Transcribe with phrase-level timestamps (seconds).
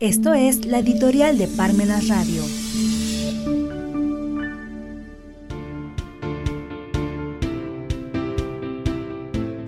[0.00, 2.44] Esto es la editorial de Parmenas Radio.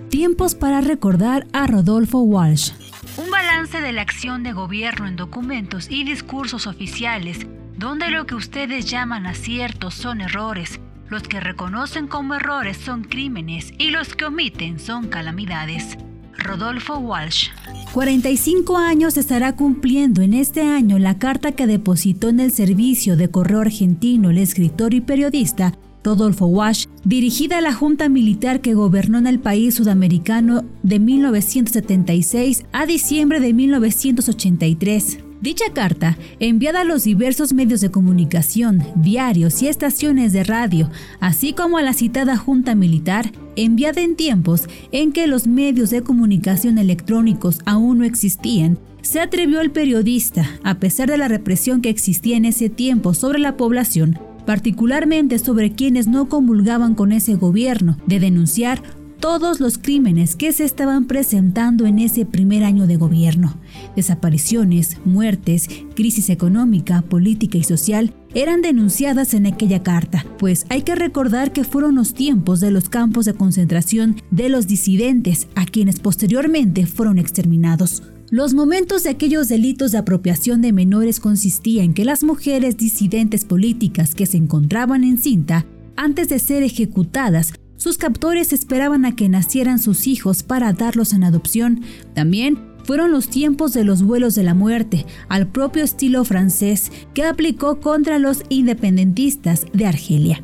[0.09, 2.71] Tiempos para recordar a Rodolfo Walsh.
[3.17, 7.45] Un balance de la acción de gobierno en documentos y discursos oficiales,
[7.77, 10.79] donde lo que ustedes llaman aciertos son errores,
[11.09, 15.97] los que reconocen como errores son crímenes y los que omiten son calamidades.
[16.37, 17.49] Rodolfo Walsh.
[17.93, 23.29] 45 años estará cumpliendo en este año la carta que depositó en el servicio de
[23.29, 25.73] correo argentino el escritor y periodista
[26.03, 32.65] Rodolfo Walsh, dirigida a la Junta Militar que gobernó en el país sudamericano de 1976
[32.71, 35.30] a diciembre de 1983.
[35.41, 41.53] Dicha carta, enviada a los diversos medios de comunicación, diarios y estaciones de radio, así
[41.53, 46.77] como a la citada Junta Militar, enviada en tiempos en que los medios de comunicación
[46.77, 52.37] electrónicos aún no existían, se atrevió el periodista, a pesar de la represión que existía
[52.37, 58.19] en ese tiempo sobre la población, particularmente sobre quienes no comulgaban con ese gobierno, de
[58.19, 58.83] denunciar
[59.21, 63.55] todos los crímenes que se estaban presentando en ese primer año de gobierno.
[63.95, 70.95] Desapariciones, muertes, crisis económica, política y social eran denunciadas en aquella carta, pues hay que
[70.95, 75.99] recordar que fueron los tiempos de los campos de concentración de los disidentes, a quienes
[75.99, 78.01] posteriormente fueron exterminados.
[78.31, 83.45] Los momentos de aquellos delitos de apropiación de menores consistía en que las mujeres disidentes
[83.45, 89.27] políticas que se encontraban en cinta, antes de ser ejecutadas, sus captores esperaban a que
[89.27, 91.81] nacieran sus hijos para darlos en adopción.
[92.13, 97.25] También fueron los tiempos de los vuelos de la muerte, al propio estilo francés que
[97.25, 100.43] aplicó contra los independentistas de Argelia.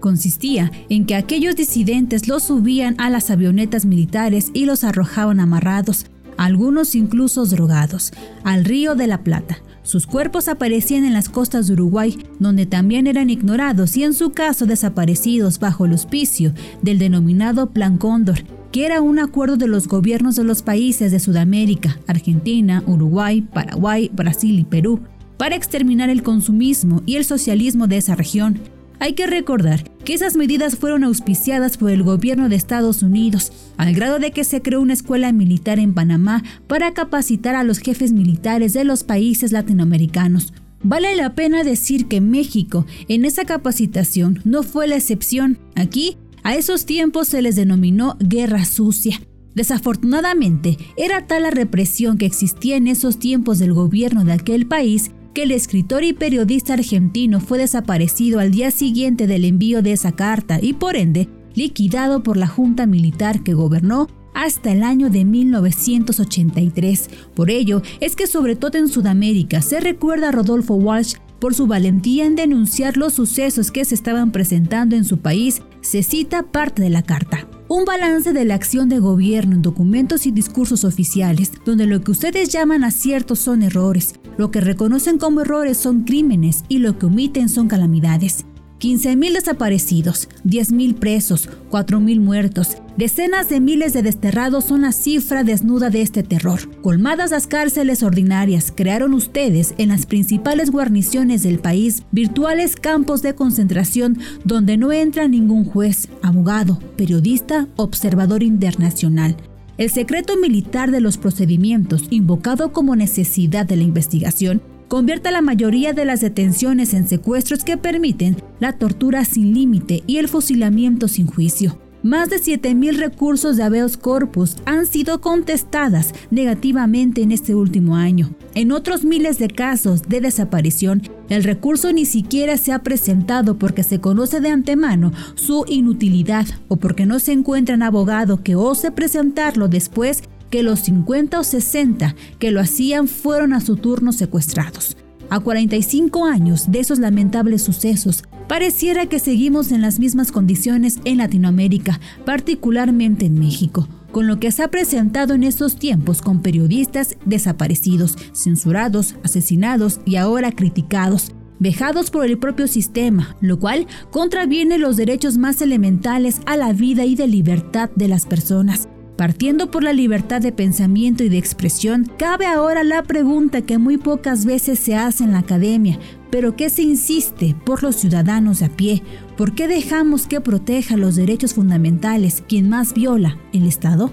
[0.00, 6.06] Consistía en que aquellos disidentes los subían a las avionetas militares y los arrojaban amarrados,
[6.38, 8.12] algunos incluso drogados,
[8.44, 9.58] al río de la Plata.
[9.88, 14.32] Sus cuerpos aparecían en las costas de Uruguay, donde también eran ignorados y en su
[14.32, 19.88] caso desaparecidos bajo el auspicio del denominado Plan Cóndor, que era un acuerdo de los
[19.88, 25.00] gobiernos de los países de Sudamérica, Argentina, Uruguay, Paraguay, Brasil y Perú,
[25.38, 28.58] para exterminar el consumismo y el socialismo de esa región,
[29.00, 33.92] hay que recordar que esas medidas fueron auspiciadas por el gobierno de Estados Unidos, al
[33.92, 38.12] grado de que se creó una escuela militar en Panamá para capacitar a los jefes
[38.12, 40.54] militares de los países latinoamericanos.
[40.82, 45.58] Vale la pena decir que México en esa capacitación no fue la excepción.
[45.74, 49.20] Aquí, a esos tiempos se les denominó guerra sucia.
[49.54, 55.10] Desafortunadamente, era tal la represión que existía en esos tiempos del gobierno de aquel país
[55.40, 60.58] el escritor y periodista argentino fue desaparecido al día siguiente del envío de esa carta
[60.60, 67.10] y por ende liquidado por la junta militar que gobernó hasta el año de 1983.
[67.34, 71.66] Por ello es que sobre todo en Sudamérica se recuerda a Rodolfo Walsh por su
[71.66, 76.82] valentía en denunciar los sucesos que se estaban presentando en su país, se cita parte
[76.82, 77.48] de la carta.
[77.68, 82.10] Un balance de la acción de gobierno en documentos y discursos oficiales, donde lo que
[82.10, 87.06] ustedes llaman aciertos son errores, lo que reconocen como errores son crímenes y lo que
[87.06, 88.46] omiten son calamidades.
[88.78, 95.90] 15.000 desaparecidos, 10.000 presos, 4.000 muertos, decenas de miles de desterrados son la cifra desnuda
[95.90, 96.60] de este terror.
[96.80, 103.34] Colmadas las cárceles ordinarias, crearon ustedes en las principales guarniciones del país virtuales campos de
[103.34, 109.36] concentración donde no entra ningún juez, abogado, periodista, observador internacional.
[109.78, 115.40] El secreto militar de los procedimientos, invocado como necesidad de la investigación, convierte a la
[115.40, 121.06] mayoría de las detenciones en secuestros que permiten la tortura sin límite y el fusilamiento
[121.06, 121.78] sin juicio.
[122.08, 128.30] Más de 7.000 recursos de habeas corpus han sido contestadas negativamente en este último año.
[128.54, 133.82] En otros miles de casos de desaparición, el recurso ni siquiera se ha presentado porque
[133.82, 138.90] se conoce de antemano su inutilidad o porque no se encuentra un abogado que ose
[138.90, 144.96] presentarlo después que los 50 o 60 que lo hacían fueron a su turno secuestrados.
[145.28, 151.18] A 45 años de esos lamentables sucesos, pareciera que seguimos en las mismas condiciones en
[151.18, 157.16] Latinoamérica, particularmente en México, con lo que se ha presentado en estos tiempos con periodistas
[157.24, 164.96] desaparecidos, censurados, asesinados y ahora criticados, vejados por el propio sistema, lo cual contraviene los
[164.96, 168.88] derechos más elementales a la vida y de libertad de las personas.
[169.16, 173.96] Partiendo por la libertad de pensamiento y de expresión, cabe ahora la pregunta que muy
[173.96, 175.98] pocas veces se hace en la academia,
[176.30, 179.02] pero ¿qué se insiste por los ciudadanos a pie?
[179.36, 184.12] ¿Por qué dejamos que proteja los derechos fundamentales quien más viola el Estado?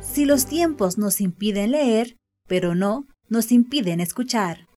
[0.00, 2.16] Si los tiempos nos impiden leer,
[2.46, 4.66] pero no nos impiden escuchar.